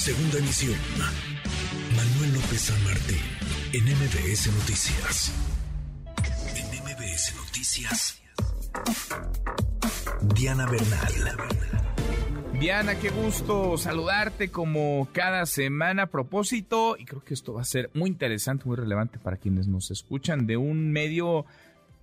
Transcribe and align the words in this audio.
Segunda 0.00 0.38
emisión. 0.38 0.78
Manuel 1.94 2.32
López 2.32 2.58
San 2.62 2.84
Martín, 2.84 3.18
en 3.74 3.84
MBS 3.84 4.46
Noticias. 4.50 5.30
En 6.56 6.66
MBS 6.82 7.34
Noticias. 7.36 8.22
Diana 10.34 10.64
Bernal. 10.64 11.12
Diana, 12.58 12.98
qué 12.98 13.10
gusto 13.10 13.76
saludarte 13.76 14.50
como 14.50 15.06
cada 15.12 15.44
semana 15.44 16.04
a 16.04 16.06
propósito, 16.06 16.96
y 16.98 17.04
creo 17.04 17.22
que 17.22 17.34
esto 17.34 17.52
va 17.52 17.60
a 17.60 17.64
ser 17.64 17.90
muy 17.92 18.08
interesante, 18.08 18.64
muy 18.64 18.76
relevante 18.76 19.18
para 19.18 19.36
quienes 19.36 19.68
nos 19.68 19.90
escuchan, 19.90 20.46
de 20.46 20.56
un 20.56 20.92
medio 20.92 21.44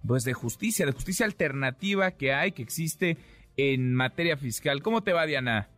pues 0.06 0.24
de 0.24 0.34
justicia, 0.34 0.86
de 0.86 0.92
justicia 0.92 1.26
alternativa 1.26 2.12
que 2.12 2.32
hay, 2.32 2.52
que 2.52 2.62
existe 2.62 3.18
en 3.58 3.96
materia 3.96 4.38
fiscal. 4.38 4.84
¿Cómo 4.84 5.02
te 5.02 5.14
va, 5.14 5.26
Diana? 5.26 5.70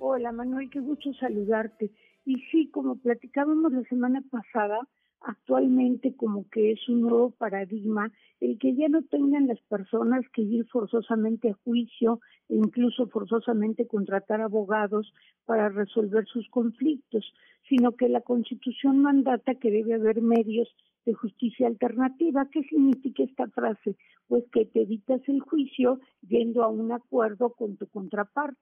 Hola, 0.00 0.30
Manuel, 0.30 0.70
qué 0.70 0.78
gusto 0.78 1.12
saludarte. 1.14 1.90
Y 2.24 2.36
sí, 2.52 2.68
como 2.70 3.00
platicábamos 3.00 3.72
la 3.72 3.82
semana 3.82 4.22
pasada, 4.30 4.78
actualmente 5.20 6.14
como 6.14 6.48
que 6.50 6.70
es 6.70 6.88
un 6.88 7.00
nuevo 7.00 7.30
paradigma 7.30 8.12
el 8.38 8.60
que 8.60 8.76
ya 8.76 8.88
no 8.88 9.02
tengan 9.02 9.48
las 9.48 9.60
personas 9.62 10.24
que 10.32 10.42
ir 10.42 10.66
forzosamente 10.68 11.50
a 11.50 11.58
juicio 11.64 12.20
e 12.48 12.54
incluso 12.54 13.08
forzosamente 13.08 13.88
contratar 13.88 14.40
abogados 14.40 15.12
para 15.46 15.68
resolver 15.68 16.26
sus 16.26 16.48
conflictos, 16.50 17.34
sino 17.68 17.96
que 17.96 18.08
la 18.08 18.20
Constitución 18.20 18.98
mandata 19.02 19.56
que 19.56 19.72
debe 19.72 19.94
haber 19.94 20.22
medios 20.22 20.68
de 21.06 21.14
justicia 21.14 21.66
alternativa. 21.66 22.48
¿Qué 22.52 22.62
significa 22.62 23.24
esta 23.24 23.48
frase? 23.48 23.96
Pues 24.28 24.44
que 24.52 24.64
te 24.64 24.82
evitas 24.82 25.22
el 25.26 25.40
juicio 25.40 25.98
yendo 26.20 26.62
a 26.62 26.68
un 26.68 26.92
acuerdo 26.92 27.50
con 27.50 27.76
tu 27.76 27.88
contraparte. 27.88 28.60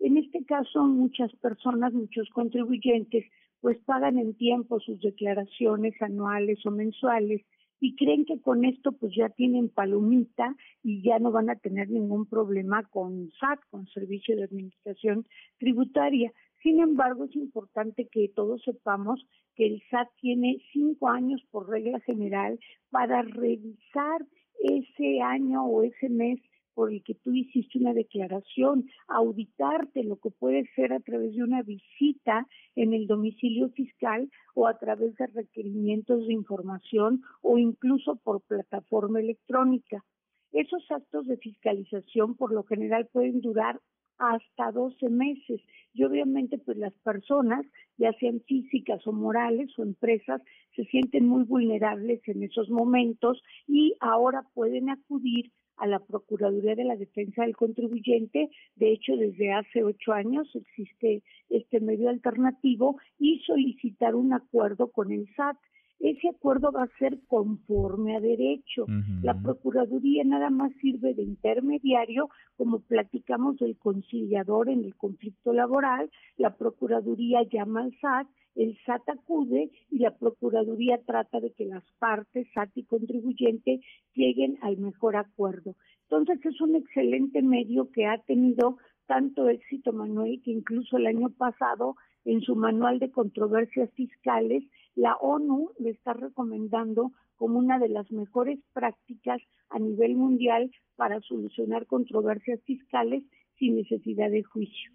En 0.00 0.16
este 0.16 0.44
caso, 0.44 0.84
muchas 0.84 1.34
personas, 1.36 1.92
muchos 1.92 2.28
contribuyentes, 2.30 3.24
pues 3.60 3.78
pagan 3.84 4.18
en 4.18 4.34
tiempo 4.34 4.80
sus 4.80 5.00
declaraciones 5.00 6.00
anuales 6.00 6.64
o 6.66 6.70
mensuales 6.70 7.42
y 7.80 7.94
creen 7.96 8.24
que 8.24 8.40
con 8.40 8.64
esto 8.64 8.92
pues 8.92 9.14
ya 9.14 9.28
tienen 9.30 9.68
palomita 9.68 10.54
y 10.82 11.02
ya 11.02 11.18
no 11.18 11.30
van 11.30 11.50
a 11.50 11.56
tener 11.56 11.90
ningún 11.90 12.26
problema 12.26 12.84
con 12.84 13.30
SAT, 13.38 13.60
con 13.70 13.86
Servicio 13.88 14.36
de 14.36 14.44
Administración 14.44 15.26
Tributaria. 15.58 16.32
Sin 16.62 16.80
embargo, 16.80 17.24
es 17.24 17.36
importante 17.36 18.08
que 18.10 18.28
todos 18.34 18.62
sepamos 18.64 19.24
que 19.54 19.66
el 19.66 19.82
SAT 19.90 20.08
tiene 20.20 20.58
cinco 20.72 21.08
años 21.08 21.42
por 21.50 21.68
regla 21.68 22.00
general 22.00 22.58
para 22.90 23.22
revisar 23.22 24.24
ese 24.62 25.20
año 25.20 25.64
o 25.64 25.82
ese 25.82 26.08
mes 26.08 26.40
por 26.76 26.92
el 26.92 27.02
que 27.02 27.14
tú 27.14 27.32
hiciste 27.32 27.78
una 27.78 27.94
declaración, 27.94 28.86
auditarte 29.08 30.04
lo 30.04 30.16
que 30.16 30.30
puede 30.30 30.68
ser 30.76 30.92
a 30.92 31.00
través 31.00 31.34
de 31.34 31.42
una 31.42 31.62
visita 31.62 32.46
en 32.74 32.92
el 32.92 33.06
domicilio 33.06 33.70
fiscal 33.70 34.30
o 34.54 34.66
a 34.66 34.78
través 34.78 35.16
de 35.16 35.26
requerimientos 35.28 36.26
de 36.26 36.34
información 36.34 37.22
o 37.40 37.56
incluso 37.56 38.16
por 38.16 38.42
plataforma 38.42 39.20
electrónica. 39.20 40.04
Esos 40.52 40.84
actos 40.90 41.26
de 41.26 41.38
fiscalización 41.38 42.36
por 42.36 42.52
lo 42.52 42.62
general 42.64 43.08
pueden 43.10 43.40
durar 43.40 43.80
hasta 44.18 44.72
12 44.72 45.08
meses. 45.10 45.60
Y 45.94 46.04
obviamente 46.04 46.58
pues 46.58 46.76
las 46.76 46.92
personas, 47.04 47.64
ya 47.98 48.12
sean 48.20 48.40
físicas 48.46 49.06
o 49.06 49.12
morales 49.12 49.70
o 49.78 49.82
empresas, 49.82 50.42
se 50.74 50.84
sienten 50.84 51.26
muy 51.26 51.44
vulnerables 51.44 52.20
en 52.28 52.42
esos 52.42 52.68
momentos 52.68 53.42
y 53.66 53.94
ahora 54.00 54.44
pueden 54.54 54.90
acudir 54.90 55.50
a 55.76 55.86
la 55.86 55.98
Procuraduría 55.98 56.74
de 56.74 56.84
la 56.84 56.96
Defensa 56.96 57.42
del 57.42 57.56
Contribuyente. 57.56 58.50
De 58.76 58.92
hecho, 58.92 59.16
desde 59.16 59.52
hace 59.52 59.84
ocho 59.84 60.12
años 60.12 60.48
existe 60.54 61.22
este 61.50 61.80
medio 61.80 62.08
alternativo 62.08 62.98
y 63.18 63.40
solicitar 63.40 64.14
un 64.14 64.32
acuerdo 64.32 64.90
con 64.90 65.12
el 65.12 65.28
SAT. 65.34 65.56
Ese 65.98 66.28
acuerdo 66.28 66.72
va 66.72 66.84
a 66.84 66.98
ser 66.98 67.18
conforme 67.26 68.16
a 68.16 68.20
derecho. 68.20 68.86
La 69.22 69.34
Procuraduría 69.34 70.24
nada 70.24 70.50
más 70.50 70.72
sirve 70.80 71.14
de 71.14 71.22
intermediario, 71.22 72.28
como 72.56 72.80
platicamos 72.80 73.56
del 73.56 73.76
conciliador 73.78 74.68
en 74.68 74.84
el 74.84 74.94
conflicto 74.94 75.52
laboral. 75.52 76.10
La 76.36 76.56
Procuraduría 76.56 77.42
llama 77.44 77.82
al 77.82 77.92
SAT 78.00 78.28
el 78.56 78.74
SAT 78.86 79.08
acude 79.10 79.70
y 79.90 79.98
la 79.98 80.16
Procuraduría 80.16 80.98
trata 81.04 81.40
de 81.40 81.52
que 81.52 81.66
las 81.66 81.84
partes, 81.98 82.48
SAT 82.54 82.70
y 82.74 82.84
contribuyente, 82.84 83.80
lleguen 84.14 84.56
al 84.62 84.78
mejor 84.78 85.16
acuerdo. 85.16 85.76
Entonces 86.08 86.44
es 86.44 86.60
un 86.62 86.74
excelente 86.74 87.42
medio 87.42 87.90
que 87.90 88.06
ha 88.06 88.18
tenido 88.22 88.78
tanto 89.06 89.48
éxito, 89.50 89.92
Manuel, 89.92 90.40
que 90.42 90.52
incluso 90.52 90.96
el 90.96 91.06
año 91.06 91.28
pasado 91.30 91.96
en 92.24 92.40
su 92.40 92.56
manual 92.56 92.98
de 92.98 93.10
controversias 93.10 93.90
fiscales, 93.92 94.64
la 94.96 95.14
ONU 95.16 95.70
le 95.78 95.90
está 95.90 96.14
recomendando 96.14 97.12
como 97.36 97.58
una 97.58 97.78
de 97.78 97.90
las 97.90 98.10
mejores 98.10 98.58
prácticas 98.72 99.40
a 99.68 99.78
nivel 99.78 100.16
mundial 100.16 100.70
para 100.96 101.20
solucionar 101.20 101.86
controversias 101.86 102.60
fiscales 102.64 103.22
sin 103.58 103.76
necesidad 103.76 104.30
de 104.30 104.42
juicio. 104.42 104.90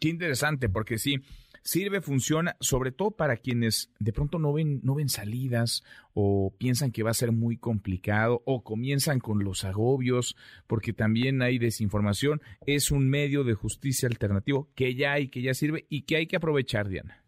Qué 0.00 0.08
interesante, 0.08 0.68
porque 0.68 0.96
sí, 0.96 1.16
sirve, 1.62 2.00
funciona, 2.00 2.56
sobre 2.60 2.92
todo 2.92 3.10
para 3.10 3.36
quienes 3.36 3.92
de 3.98 4.12
pronto 4.12 4.38
no 4.38 4.52
ven, 4.52 4.80
no 4.82 4.94
ven 4.94 5.08
salidas 5.08 5.82
o 6.14 6.54
piensan 6.56 6.92
que 6.92 7.02
va 7.02 7.10
a 7.10 7.14
ser 7.14 7.32
muy 7.32 7.58
complicado 7.58 8.42
o 8.46 8.62
comienzan 8.62 9.18
con 9.18 9.44
los 9.44 9.64
agobios, 9.64 10.36
porque 10.66 10.92
también 10.92 11.42
hay 11.42 11.58
desinformación. 11.58 12.40
Es 12.64 12.90
un 12.90 13.10
medio 13.10 13.44
de 13.44 13.54
justicia 13.54 14.08
alternativo 14.08 14.70
que 14.74 14.94
ya 14.94 15.12
hay, 15.14 15.28
que 15.28 15.42
ya 15.42 15.52
sirve 15.52 15.84
y 15.90 16.02
que 16.02 16.16
hay 16.16 16.26
que 16.28 16.36
aprovechar, 16.36 16.88
Diana. 16.88 17.27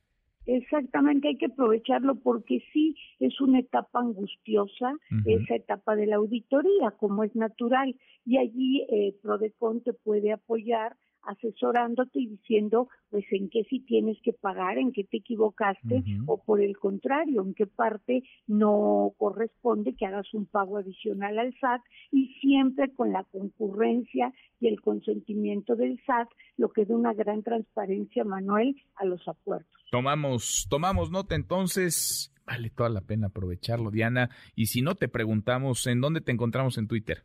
Exactamente, 0.52 1.28
hay 1.28 1.36
que 1.36 1.46
aprovecharlo 1.46 2.16
porque 2.16 2.60
sí 2.72 2.96
es 3.20 3.40
una 3.40 3.60
etapa 3.60 4.00
angustiosa, 4.00 4.94
esa 5.24 5.54
etapa 5.54 5.94
de 5.94 6.06
la 6.06 6.16
auditoría, 6.16 6.90
como 6.98 7.22
es 7.22 7.36
natural, 7.36 7.94
y 8.24 8.36
allí 8.36 8.84
eh, 8.90 9.14
Prodecon 9.22 9.80
te 9.82 9.92
puede 9.92 10.32
apoyar 10.32 10.96
asesorándote 11.22 12.20
y 12.20 12.26
diciendo 12.28 12.88
pues 13.10 13.24
en 13.30 13.50
qué 13.50 13.64
sí 13.64 13.80
tienes 13.80 14.18
que 14.22 14.32
pagar, 14.32 14.78
en 14.78 14.92
qué 14.92 15.04
te 15.04 15.18
equivocaste 15.18 16.02
o 16.26 16.42
por 16.42 16.60
el 16.60 16.78
contrario, 16.78 17.42
en 17.42 17.54
qué 17.54 17.66
parte 17.66 18.22
no 18.46 19.12
corresponde 19.18 19.94
que 19.94 20.06
hagas 20.06 20.32
un 20.34 20.46
pago 20.46 20.78
adicional 20.78 21.38
al 21.38 21.54
SAT 21.60 21.82
y 22.12 22.34
siempre 22.40 22.92
con 22.94 23.12
la 23.12 23.24
concurrencia 23.24 24.32
y 24.60 24.68
el 24.68 24.80
consentimiento 24.80 25.76
del 25.76 26.00
SAT, 26.06 26.28
lo 26.56 26.70
que 26.70 26.84
da 26.84 26.94
una 26.94 27.14
gran 27.14 27.42
transparencia, 27.42 28.24
Manuel, 28.24 28.76
a 28.96 29.04
los 29.04 29.26
acuerdos. 29.26 29.68
Tomamos, 29.90 30.66
tomamos 30.70 31.10
nota 31.10 31.34
entonces, 31.34 32.32
vale 32.46 32.70
toda 32.70 32.90
la 32.90 33.00
pena 33.00 33.28
aprovecharlo, 33.28 33.90
Diana, 33.90 34.30
y 34.54 34.66
si 34.66 34.82
no 34.82 34.94
te 34.94 35.08
preguntamos 35.08 35.86
en 35.86 36.00
dónde 36.00 36.20
te 36.20 36.32
encontramos 36.32 36.78
en 36.78 36.86
Twitter. 36.86 37.24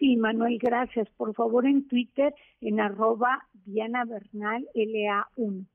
Sí, 0.00 0.16
Manuel, 0.16 0.58
gracias. 0.58 1.08
Por 1.16 1.34
favor, 1.34 1.66
en 1.66 1.86
Twitter, 1.86 2.34
en 2.62 2.80
arroba 2.80 3.46
Diana 3.66 4.04
Bernal, 4.06 4.66
LA1. 4.74 5.66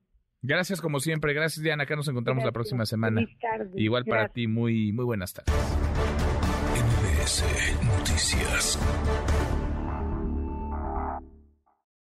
Gracias 0.42 0.80
como 0.80 1.00
siempre, 1.00 1.32
gracias 1.32 1.62
Diana, 1.62 1.84
acá 1.84 1.96
nos 1.96 2.08
encontramos 2.08 2.44
la 2.44 2.52
próxima 2.52 2.84
semana. 2.86 3.24
Igual 3.74 4.04
para 4.04 4.28
ti, 4.28 4.46
muy, 4.46 4.92
muy 4.92 5.04
buenas 5.04 5.32
tardes. 5.32 5.54
Noticias. 7.84 8.78